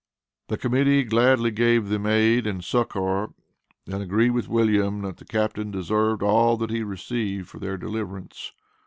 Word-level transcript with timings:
The 0.47 0.57
Committee 0.57 1.03
gladly 1.03 1.51
gave 1.51 1.89
them 1.89 2.07
aid 2.07 2.47
and 2.47 2.63
succor, 2.63 3.35
and 3.85 4.01
agreed 4.01 4.31
with 4.31 4.49
William 4.49 5.03
that 5.03 5.17
the 5.17 5.25
Captain 5.25 5.69
deserved 5.69 6.23
all 6.23 6.57
that 6.57 6.71
he 6.71 6.81
received 6.81 7.47
for 7.49 7.59
their 7.59 7.77
deliverance. 7.77 8.51